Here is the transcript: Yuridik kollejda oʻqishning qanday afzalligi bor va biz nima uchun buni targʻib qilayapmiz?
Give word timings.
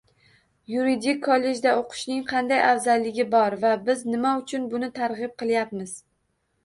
Yuridik 0.75 1.19
kollejda 1.27 1.73
oʻqishning 1.81 2.23
qanday 2.33 2.63
afzalligi 2.69 3.27
bor 3.37 3.59
va 3.67 3.75
biz 3.91 4.03
nima 4.15 4.35
uchun 4.41 4.67
buni 4.73 4.91
targʻib 5.01 5.37
qilayapmiz? 5.43 5.95